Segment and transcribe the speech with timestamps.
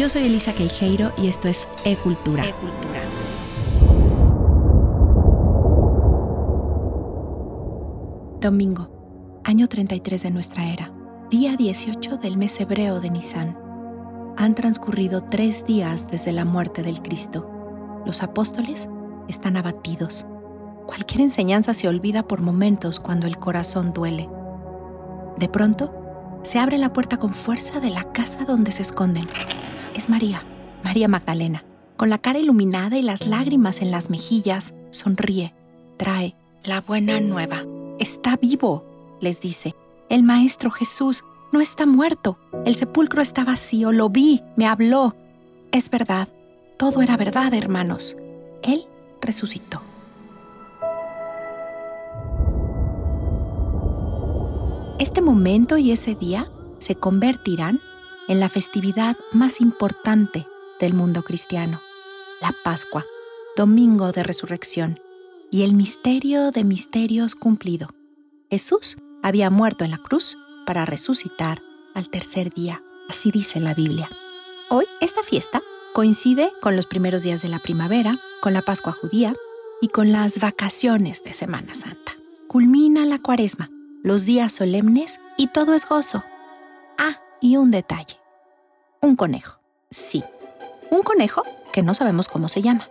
[0.00, 2.42] Yo soy Elisa Queijeiro y esto es E-Cultura.
[2.42, 3.02] E-Cultura.
[8.40, 10.90] Domingo, año 33 de nuestra era,
[11.28, 13.58] día 18 del mes hebreo de Nisan.
[14.38, 18.02] Han transcurrido tres días desde la muerte del Cristo.
[18.06, 18.88] Los apóstoles
[19.28, 20.24] están abatidos.
[20.86, 24.30] Cualquier enseñanza se olvida por momentos cuando el corazón duele.
[25.36, 29.28] De pronto, se abre la puerta con fuerza de la casa donde se esconden.
[29.94, 30.42] Es María,
[30.84, 31.64] María Magdalena.
[31.96, 35.54] Con la cara iluminada y las lágrimas en las mejillas, sonríe.
[35.96, 37.64] Trae la buena nueva.
[37.98, 38.84] Está vivo,
[39.20, 39.74] les dice.
[40.08, 42.38] El Maestro Jesús no está muerto.
[42.64, 43.92] El sepulcro está vacío.
[43.92, 45.14] Lo vi, me habló.
[45.72, 46.28] Es verdad.
[46.78, 48.16] Todo era verdad, hermanos.
[48.62, 48.86] Él
[49.20, 49.82] resucitó.
[54.98, 56.46] Este momento y ese día
[56.78, 57.80] se convertirán
[58.30, 60.46] en la festividad más importante
[60.78, 61.80] del mundo cristiano,
[62.40, 63.04] la Pascua,
[63.56, 65.00] Domingo de Resurrección,
[65.50, 67.88] y el misterio de misterios cumplido.
[68.48, 71.60] Jesús había muerto en la cruz para resucitar
[71.92, 74.08] al tercer día, así dice la Biblia.
[74.68, 75.60] Hoy esta fiesta
[75.92, 79.34] coincide con los primeros días de la primavera, con la Pascua judía
[79.80, 82.12] y con las vacaciones de Semana Santa.
[82.46, 83.70] Culmina la cuaresma
[84.04, 86.22] los días solemnes y todo es gozo.
[86.96, 88.19] Ah, y un detalle.
[89.02, 89.58] Un conejo.
[89.88, 90.22] Sí,
[90.90, 92.86] un conejo que no sabemos cómo se llama.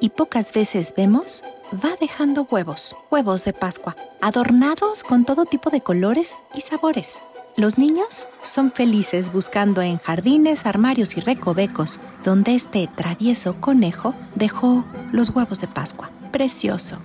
[0.00, 5.82] Y pocas veces vemos, va dejando huevos, huevos de Pascua, adornados con todo tipo de
[5.82, 7.20] colores y sabores.
[7.58, 14.86] Los niños son felices buscando en jardines, armarios y recovecos donde este travieso conejo dejó
[15.12, 16.10] los huevos de Pascua.
[16.32, 17.00] Precioso.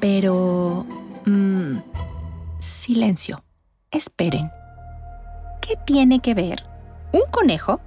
[0.00, 0.84] Pero...
[1.26, 1.78] Mmm,
[2.58, 3.44] Silencio.
[3.92, 4.50] Esperen.
[5.60, 6.73] ¿Qué tiene que ver
[7.14, 7.80] un conejo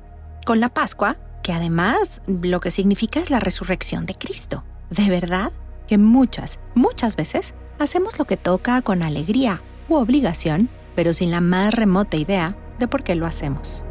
[0.45, 4.63] con la Pascua, que además lo que significa es la resurrección de Cristo?
[4.89, 5.51] De verdad
[5.87, 11.41] que muchas, muchas veces hacemos lo que toca con alegría u obligación, pero sin la
[11.41, 13.83] más remota idea de por qué lo hacemos.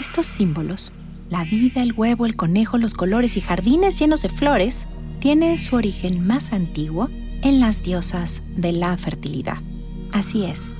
[0.00, 0.92] Estos símbolos,
[1.30, 4.88] la vida, el huevo, el conejo, los colores y jardines llenos de flores,
[5.20, 7.08] tienen su origen más antiguo
[7.42, 9.58] en las diosas de la fertilidad.
[10.12, 10.74] Así es.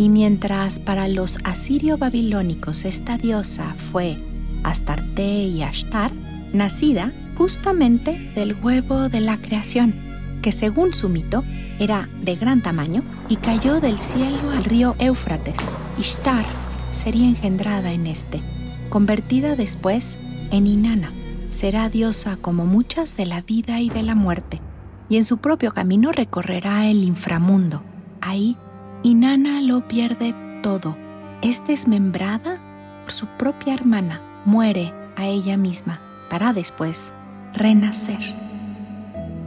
[0.00, 4.16] Y mientras para los asirio-babilónicos esta diosa fue
[4.62, 6.10] Astarte y Ashtar,
[6.54, 9.94] nacida justamente del huevo de la creación,
[10.40, 11.44] que según su mito
[11.78, 15.58] era de gran tamaño y cayó del cielo al río Éufrates.
[15.98, 16.46] Ishtar
[16.92, 18.40] sería engendrada en este,
[18.88, 20.16] convertida después
[20.50, 21.12] en Inanna.
[21.50, 24.62] Será diosa como muchas de la vida y de la muerte
[25.10, 27.82] y en su propio camino recorrerá el inframundo.
[28.22, 28.56] Ahí,
[29.02, 30.94] Inanna lo pierde todo.
[31.40, 32.60] Es desmembrada
[33.02, 34.20] por su propia hermana.
[34.44, 37.14] Muere a ella misma para después
[37.54, 38.18] renacer.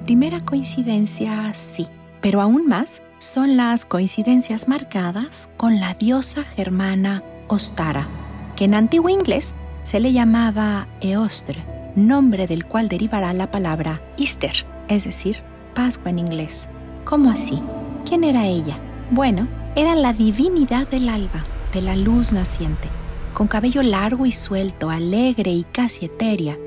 [0.05, 1.87] Primera coincidencia, sí,
[2.19, 8.07] pero aún más son las coincidencias marcadas con la diosa germana Ostara,
[8.55, 9.53] que en antiguo inglés
[9.83, 11.63] se le llamaba Eostre,
[11.95, 15.41] nombre del cual derivará la palabra Easter, es decir,
[15.75, 16.67] Pascua en inglés.
[17.05, 17.61] ¿Cómo así?
[18.05, 18.77] ¿Quién era ella?
[19.15, 22.89] Bueno, era la divinidad del alba, de la luz naciente,
[23.35, 26.57] con cabello largo y suelto, alegre y casi etérea.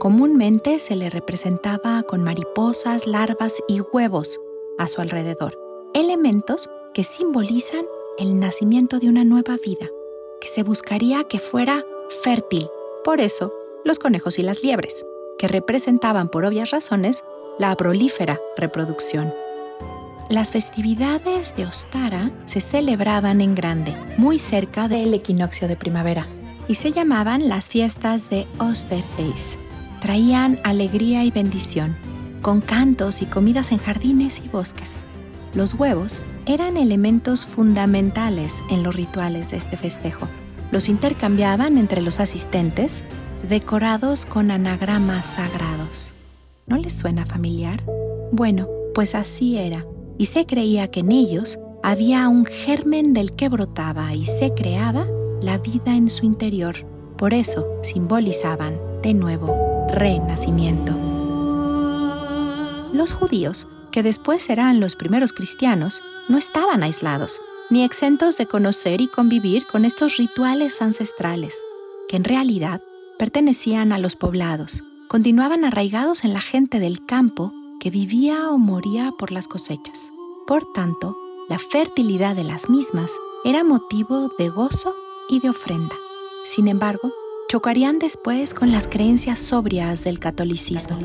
[0.00, 4.40] Comúnmente se le representaba con mariposas, larvas y huevos
[4.78, 5.56] a su alrededor,
[5.94, 7.84] elementos que simbolizan
[8.18, 9.88] el nacimiento de una nueva vida,
[10.40, 11.84] que se buscaría que fuera
[12.24, 12.68] fértil.
[13.04, 15.06] Por eso, los conejos y las liebres,
[15.38, 17.22] que representaban por obvias razones
[17.60, 19.32] la prolífera reproducción.
[20.32, 26.26] Las festividades de Ostara se celebraban en grande, muy cerca del equinoccio de primavera,
[26.66, 29.58] y se llamaban las fiestas de Osterfeis.
[30.00, 31.94] Traían alegría y bendición,
[32.40, 35.04] con cantos y comidas en jardines y bosques.
[35.52, 40.28] Los huevos eran elementos fundamentales en los rituales de este festejo.
[40.70, 43.04] Los intercambiaban entre los asistentes,
[43.50, 46.14] decorados con anagramas sagrados.
[46.66, 47.82] ¿No les suena familiar?
[48.32, 49.84] Bueno, pues así era,
[50.18, 55.06] y se creía que en ellos había un germen del que brotaba y se creaba
[55.40, 56.86] la vida en su interior.
[57.16, 60.92] Por eso simbolizaban, de nuevo, renacimiento.
[62.92, 69.00] Los judíos, que después serán los primeros cristianos, no estaban aislados, ni exentos de conocer
[69.00, 71.56] y convivir con estos rituales ancestrales,
[72.08, 72.80] que en realidad
[73.18, 77.52] pertenecían a los poblados, continuaban arraigados en la gente del campo
[77.82, 80.12] que vivía o moría por las cosechas.
[80.46, 81.16] Por tanto,
[81.48, 83.10] la fertilidad de las mismas
[83.44, 84.94] era motivo de gozo
[85.28, 85.96] y de ofrenda.
[86.44, 87.12] Sin embargo,
[87.48, 90.96] chocarían después con las creencias sobrias del catolicismo,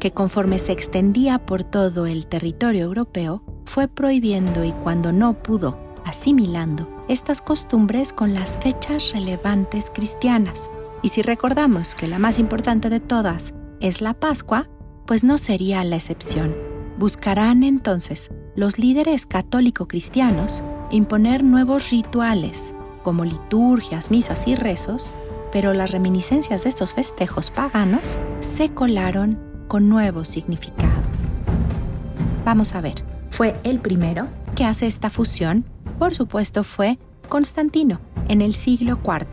[0.00, 5.78] que conforme se extendía por todo el territorio europeo, fue prohibiendo y cuando no pudo,
[6.04, 10.68] asimilando estas costumbres con las fechas relevantes cristianas.
[11.02, 14.68] Y si recordamos que la más importante de todas es la Pascua,
[15.12, 16.56] pues no sería la excepción.
[16.96, 25.12] Buscarán entonces los líderes católico-cristianos imponer nuevos rituales, como liturgias, misas y rezos,
[25.52, 29.38] pero las reminiscencias de estos festejos paganos se colaron
[29.68, 31.28] con nuevos significados.
[32.46, 35.66] Vamos a ver, fue el primero que hace esta fusión,
[35.98, 36.98] por supuesto fue
[37.28, 39.26] Constantino, en el siglo IV.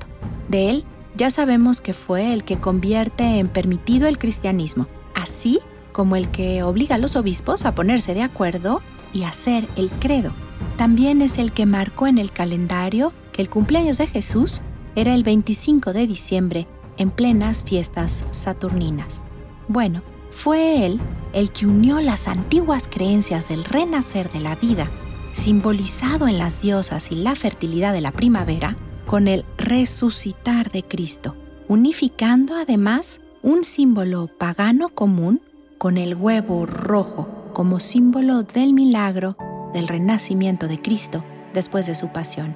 [0.50, 0.84] De él
[1.16, 4.86] ya sabemos que fue el que convierte en permitido el cristianismo,
[5.16, 5.62] así
[6.00, 8.82] como el que obliga a los obispos a ponerse de acuerdo
[9.12, 10.32] y hacer el credo.
[10.78, 14.62] También es el que marcó en el calendario que el cumpleaños de Jesús
[14.96, 19.24] era el 25 de diciembre, en plenas fiestas saturninas.
[19.68, 20.02] Bueno,
[20.32, 21.02] fue él
[21.34, 24.90] el que unió las antiguas creencias del renacer de la vida,
[25.34, 31.36] simbolizado en las diosas y la fertilidad de la primavera, con el resucitar de Cristo,
[31.68, 35.42] unificando además un símbolo pagano común
[35.80, 39.38] con el huevo rojo como símbolo del milagro
[39.74, 41.24] del renacimiento de Cristo
[41.54, 42.54] después de su pasión.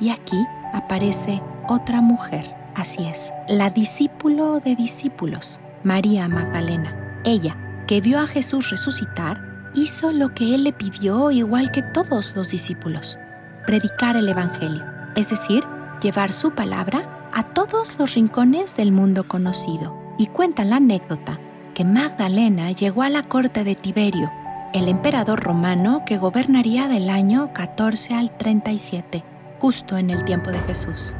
[0.00, 0.36] Y aquí
[0.74, 7.22] aparece otra mujer, así es, la discípulo de discípulos, María Magdalena.
[7.24, 7.56] Ella,
[7.88, 9.40] que vio a Jesús resucitar,
[9.74, 13.18] hizo lo que él le pidió igual que todos los discípulos,
[13.66, 14.84] predicar el Evangelio,
[15.16, 15.64] es decir,
[16.02, 19.98] llevar su palabra a todos los rincones del mundo conocido.
[20.18, 21.40] Y cuenta la anécdota
[21.74, 24.30] que Magdalena llegó a la corte de Tiberio,
[24.72, 29.24] el emperador romano que gobernaría del año 14 al 37,
[29.58, 31.14] justo en el tiempo de Jesús.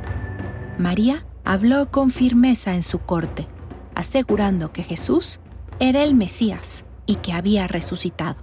[0.78, 3.48] María habló con firmeza en su corte,
[3.94, 5.40] asegurando que Jesús
[5.80, 8.36] era el Mesías y que había resucitado.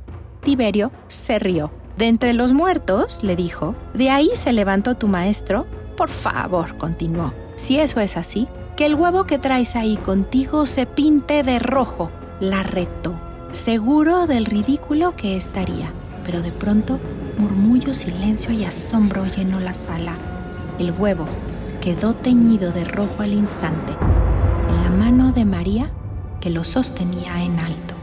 [0.44, 1.72] Tiberio se rió.
[1.98, 5.66] De entre los muertos, le dijo, ¿de ahí se levantó tu maestro?
[5.96, 7.34] Por favor, continuó.
[7.56, 12.10] Si eso es así, que el huevo que traes ahí contigo se pinte de rojo.
[12.40, 13.20] La retó,
[13.52, 15.92] seguro del ridículo que estaría.
[16.24, 17.00] Pero de pronto,
[17.38, 20.16] murmullo, silencio y asombro llenó la sala.
[20.80, 21.26] El huevo
[21.82, 23.94] quedó teñido de rojo al instante,
[24.70, 25.92] en la mano de María
[26.40, 27.96] que lo sostenía en alto.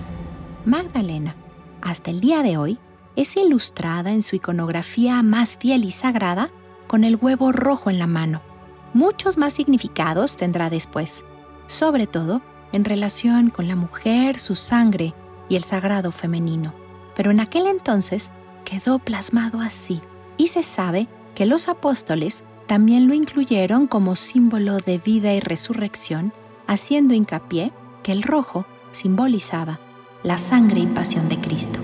[0.65, 1.35] Magdalena,
[1.81, 2.79] hasta el día de hoy,
[3.17, 6.51] es ilustrada en su iconografía más fiel y sagrada
[6.87, 8.48] con el huevo rojo en la mano
[8.95, 11.25] muchos más significados tendrá después,
[11.67, 12.43] sobre todo
[12.73, 15.15] en relación con la mujer, su sangre
[15.49, 16.75] y el sagrado femenino.
[17.17, 18.31] Pero en aquel entonces
[18.65, 20.01] quedó plasmado así,
[20.37, 26.33] y se sabe que los apóstoles también lo incluyeron como símbolo de vida y resurrección,
[26.67, 29.81] haciendo hincapié que el rojo simbolizaba
[30.23, 31.79] la sangre y pasión de Cristo.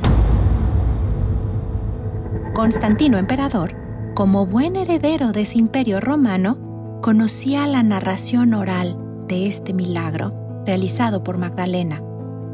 [2.53, 3.75] Constantino emperador,
[4.15, 6.57] como buen heredero de ese imperio romano,
[7.05, 8.97] conocía la narración oral
[9.29, 12.03] de este milagro realizado por Magdalena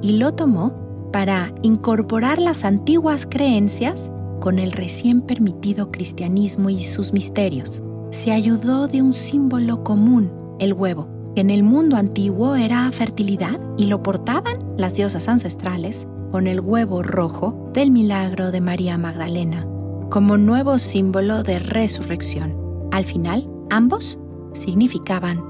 [0.03, 0.75] y lo tomó
[1.13, 4.11] para incorporar las antiguas creencias
[4.41, 7.81] con el recién permitido cristianismo y sus misterios.
[8.11, 13.61] Se ayudó de un símbolo común, el huevo, que en el mundo antiguo era fertilidad
[13.79, 19.65] y lo portaban las diosas ancestrales con el huevo rojo del milagro de María Magdalena,
[20.11, 22.57] como nuevo símbolo de resurrección.
[22.91, 24.19] Al final, ambos
[24.53, 25.45] significaban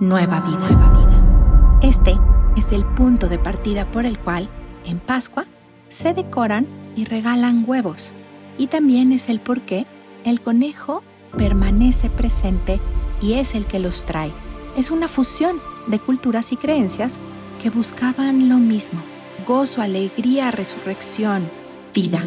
[0.00, 1.78] nueva vida.
[1.82, 2.18] Este
[2.56, 4.48] es el punto de partida por el cual,
[4.84, 5.46] en Pascua,
[5.88, 6.66] se decoran
[6.96, 8.12] y regalan huevos.
[8.58, 9.86] Y también es el por qué
[10.24, 11.02] el conejo
[11.36, 12.80] permanece presente
[13.22, 14.32] y es el que los trae.
[14.76, 17.18] Es una fusión de culturas y creencias
[17.62, 19.00] que buscaban lo mismo.
[19.46, 21.48] Gozo, alegría, resurrección,
[21.94, 22.22] vida.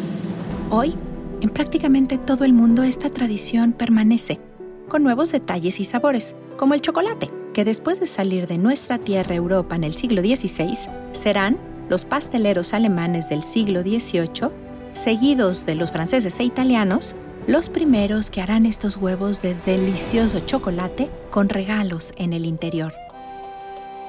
[0.70, 0.94] Hoy,
[1.40, 4.40] en prácticamente todo el mundo esta tradición permanece
[4.88, 9.34] con nuevos detalles y sabores, como el chocolate, que después de salir de nuestra tierra
[9.34, 10.76] Europa en el siglo XVI,
[11.12, 14.50] serán los pasteleros alemanes del siglo XVIII,
[14.94, 17.14] seguidos de los franceses e italianos,
[17.46, 22.94] los primeros que harán estos huevos de delicioso chocolate con regalos en el interior.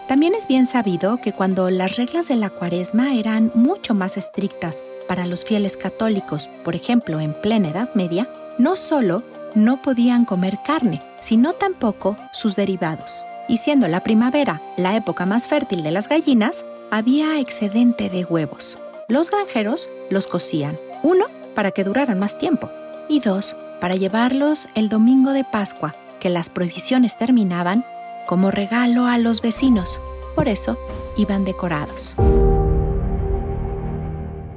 [0.07, 4.83] También es bien sabido que cuando las reglas de la cuaresma eran mucho más estrictas
[5.07, 9.23] para los fieles católicos, por ejemplo en plena Edad Media, no solo
[9.55, 13.25] no podían comer carne, sino tampoco sus derivados.
[13.47, 18.77] Y siendo la primavera la época más fértil de las gallinas, había excedente de huevos.
[19.07, 22.69] Los granjeros los cocían, uno, para que duraran más tiempo,
[23.07, 27.85] y dos, para llevarlos el domingo de Pascua, que las prohibiciones terminaban,
[28.27, 30.01] como regalo a los vecinos.
[30.35, 30.77] Por eso
[31.17, 32.15] iban decorados.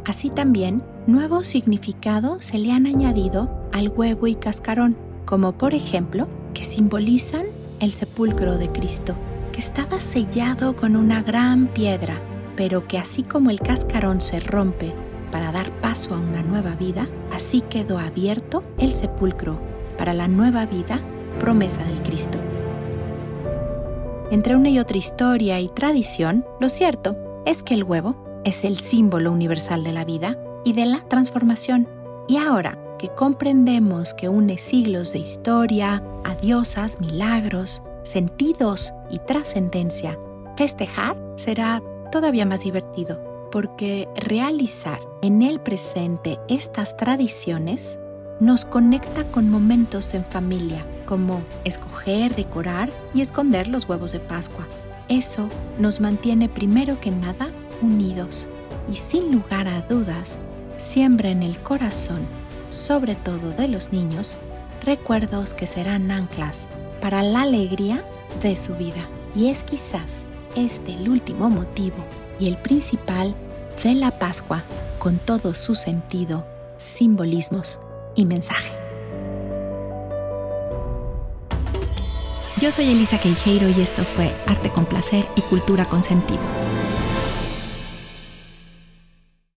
[0.05, 6.29] Así también, nuevos significados se le han añadido al huevo y cascarón, como por ejemplo
[6.55, 7.47] que simbolizan
[7.81, 9.15] el sepulcro de Cristo,
[9.53, 12.21] que estaba sellado con una gran piedra,
[12.57, 14.95] pero que así como el cascarón se rompe
[15.31, 19.61] para dar paso a una nueva vida, así quedó abierto el sepulcro
[19.97, 21.01] para la nueva vida,
[21.39, 22.39] promesa del Cristo.
[24.31, 28.79] Entre una y otra historia y tradición, lo cierto es que el huevo es el
[28.79, 31.89] símbolo universal de la vida y de la transformación.
[32.29, 40.19] Y ahora que comprendemos que une siglos de historia, adiosas, milagros, sentidos y trascendencia,
[40.57, 47.99] festejar será todavía más divertido, porque realizar en el presente estas tradiciones
[48.41, 54.67] nos conecta con momentos en familia, como escoger, decorar y esconder los huevos de Pascua.
[55.09, 57.49] Eso nos mantiene primero que nada
[57.83, 58.49] unidos
[58.91, 60.39] y sin lugar a dudas
[60.77, 62.21] siembra en el corazón,
[62.71, 64.39] sobre todo de los niños,
[64.85, 66.67] recuerdos que serán anclas
[67.01, 68.05] para la alegría
[68.43, 69.09] de su vida.
[69.35, 71.97] Y es quizás este el último motivo
[72.39, 73.35] y el principal
[73.83, 74.65] de la Pascua
[74.99, 76.47] con todo su sentido,
[76.77, 77.81] simbolismos
[78.15, 78.75] y mensaje.
[82.61, 86.43] Yo soy Elisa Queijeiro y esto fue Arte con Placer y Cultura con Sentido.